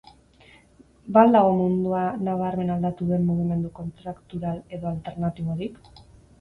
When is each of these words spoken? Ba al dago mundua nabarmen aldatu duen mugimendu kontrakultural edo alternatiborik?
Ba 1.17 1.21
al 1.23 1.35
dago 1.35 1.51
mundua 1.59 1.99
nabarmen 2.29 2.73
aldatu 2.77 3.11
duen 3.11 3.29
mugimendu 3.29 3.73
kontrakultural 3.83 4.61
edo 4.81 4.93
alternatiborik? 4.97 5.83